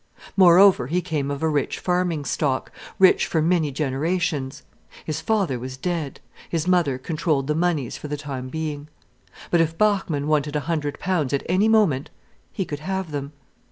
[0.35, 4.63] Moreover, he came of a rich farming stock, rich for many generations.
[5.05, 8.87] His father was dead, his mother controlled the moneys for the time being.
[9.51, 12.09] But if Bachmann wanted a hundred pounds at any moment,
[12.51, 13.33] he could have them.